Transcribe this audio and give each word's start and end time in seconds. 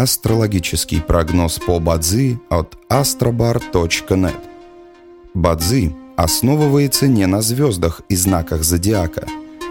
Астрологический 0.00 1.02
прогноз 1.02 1.58
по 1.58 1.78
Бадзи 1.78 2.38
от 2.48 2.78
astrobar.net 2.88 4.40
Бадзи 5.34 5.94
основывается 6.16 7.06
не 7.06 7.26
на 7.26 7.42
звездах 7.42 8.00
и 8.08 8.16
знаках 8.16 8.62
зодиака, 8.62 9.26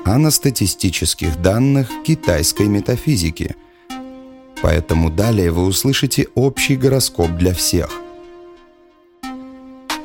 а 0.05 0.19
на 0.19 0.29
статистических 0.29 1.41
данных 1.41 1.89
китайской 2.05 2.67
метафизики. 2.67 3.55
Поэтому 4.61 5.09
далее 5.09 5.49
вы 5.49 5.65
услышите 5.65 6.27
общий 6.35 6.75
гороскоп 6.75 7.31
для 7.31 7.55
всех. 7.55 7.89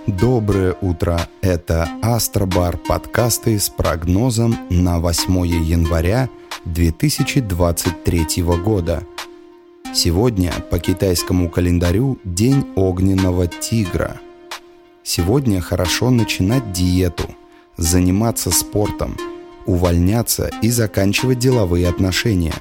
Доброе 0.07 0.75
утро! 0.81 1.21
Это 1.43 1.87
Астробар 2.01 2.79
подкасты 2.79 3.59
с 3.59 3.69
прогнозом 3.69 4.57
на 4.71 5.01
8 5.01 5.47
января 5.47 6.31
2023 6.65 8.43
года– 8.65 9.03
Сегодня 9.95 10.53
по 10.73 10.81
китайскому 10.81 11.49
календарю 11.49 12.19
День 12.25 12.67
огненного 12.75 13.47
тигра. 13.47 14.21
Сегодня 15.05 15.61
хорошо 15.61 16.11
начинать 16.11 16.73
диету, 16.73 17.29
заниматься 17.77 18.51
спортом, 18.51 19.17
увольняться 19.67 20.51
и 20.63 20.71
заканчивать 20.71 21.39
деловые 21.39 21.87
отношения, 21.89 22.55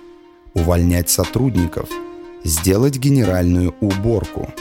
увольнять 0.53 1.09
сотрудников, 1.09 1.89
сделать 2.43 2.97
генеральную 2.97 3.73
уборку. 3.81 4.53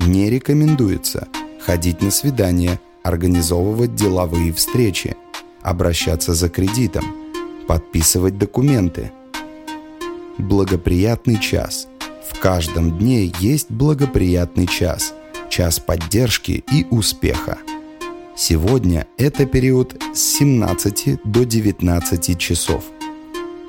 Не 0.00 0.30
рекомендуется 0.30 1.28
ходить 1.60 2.02
на 2.02 2.10
свидания, 2.10 2.80
организовывать 3.04 3.94
деловые 3.94 4.52
встречи, 4.52 5.16
обращаться 5.62 6.34
за 6.34 6.48
кредитом, 6.48 7.04
подписывать 7.68 8.36
документы. 8.36 9.12
Благоприятный 10.38 11.38
час– 11.38 11.86
в 12.32 12.38
каждом 12.38 12.96
дне 12.98 13.32
есть 13.40 13.70
благоприятный 13.70 14.66
час, 14.66 15.14
час 15.50 15.78
поддержки 15.78 16.64
и 16.72 16.86
успеха. 16.90 17.58
Сегодня 18.36 19.06
это 19.18 19.46
период 19.46 20.00
с 20.14 20.20
17 20.38 21.20
до 21.24 21.44
19 21.44 22.38
часов. 22.38 22.84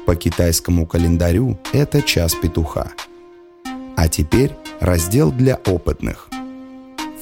По 0.06 0.16
китайскому 0.16 0.86
календарю 0.86 1.58
это 1.74 2.02
час 2.02 2.36
петуха. 2.36 2.92
А 3.98 4.08
теперь 4.08 4.52
раздел 4.80 5.32
для 5.32 5.56
опытных. 5.66 6.30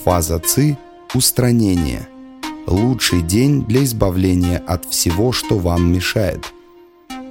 Фаза 0.03 0.39
ЦИ– 0.39 0.77
устранение. 1.13 2.07
Лучший 2.67 3.21
день 3.21 3.63
для 3.63 3.83
избавления 3.83 4.61
от 4.67 4.85
всего, 4.85 5.31
что 5.31 5.57
вам 5.57 5.91
мешает. 5.91 6.53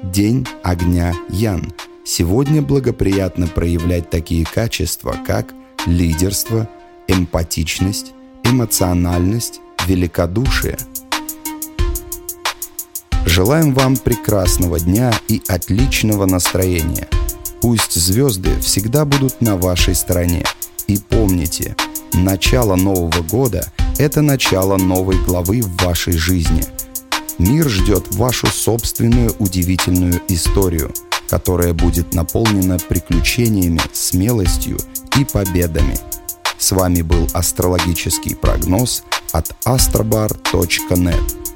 День 0.03 0.47
огня 0.65 1.15
Ян– 1.29 1.73
Сегодня 2.11 2.63
благоприятно 2.63 3.47
проявлять 3.47 4.09
такие 4.09 4.47
качества, 4.47 5.15
как 5.27 5.53
лидерство, 5.85 6.67
эмпатичность, 7.07 8.13
эмоциональность, 8.45 9.61
великодушие. 9.87 10.79
Желаем 13.27 13.75
вам 13.75 13.99
прекрасного 13.99 14.81
дня 14.81 15.13
и 15.29 15.43
отличного 15.49 16.25
настроения. 16.25 17.09
Пусть 17.61 17.93
звезды 17.93 18.59
всегда 18.61 19.05
будут 19.05 19.43
на 19.43 19.59
вашей 19.59 19.95
стороне. 19.95 20.45
И 20.87 20.97
помните, 20.97 21.77
начало 22.15 22.77
Нового 22.77 23.21
года– 23.21 23.71
это 23.99 24.23
начало 24.23 24.79
новой 24.79 25.23
главы 25.27 25.61
в 25.61 25.85
вашей 25.85 26.15
жизни. 26.15 26.65
Мир 27.37 27.69
ждет 27.69 28.15
вашу 28.15 28.47
собственную 28.47 29.35
удивительную 29.39 30.23
историю– 30.29 30.91
которая 31.29 31.73
будет 31.73 32.15
наполнена 32.15 32.79
приключениями, 32.79 33.81
смелостью 33.93 34.79
и 35.19 35.25
победами. 35.25 35.99
С 36.59 36.73
вами 36.73 37.03
был 37.03 37.29
астрологический 37.35 38.35
прогноз 38.35 39.05
от 39.33 39.55
astrobar.net. 39.65 41.48